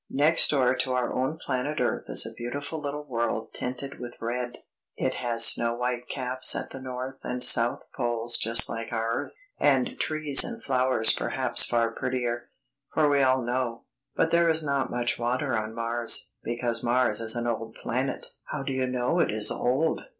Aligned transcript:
"Next 0.09 0.47
door 0.49 0.73
to 0.77 0.93
our 0.93 1.13
own 1.13 1.37
planet 1.37 1.79
earth 1.79 2.05
is 2.07 2.25
a 2.25 2.33
beautiful 2.33 2.81
little 2.81 3.03
world 3.03 3.53
tinted 3.53 3.99
with 3.99 4.15
red. 4.19 4.63
It 4.97 5.13
has 5.13 5.45
snow 5.45 5.75
white 5.75 6.09
caps 6.09 6.55
at 6.55 6.71
the 6.71 6.79
north 6.81 7.19
and 7.23 7.43
south 7.43 7.83
poles 7.95 8.37
just 8.37 8.67
like 8.67 8.91
our 8.91 9.11
earth, 9.25 9.33
and 9.59 9.95
trees 9.99 10.43
and 10.43 10.63
flowers 10.63 11.13
perhaps 11.13 11.63
far 11.67 11.91
prettier, 11.91 12.49
for 12.91 13.15
all 13.23 13.39
we 13.41 13.45
know. 13.45 13.83
But 14.15 14.31
there 14.31 14.49
is 14.49 14.63
not 14.63 14.89
much 14.89 15.19
water 15.19 15.55
on 15.55 15.75
Mars, 15.75 16.31
because 16.43 16.81
Mars 16.81 17.21
is 17.21 17.35
an 17.35 17.45
old 17.45 17.75
planet." 17.75 18.25
"How 18.45 18.63
do 18.63 18.73
you 18.73 18.87
know 18.87 19.19
it 19.19 19.29
is 19.29 19.51
old?" 19.51 20.01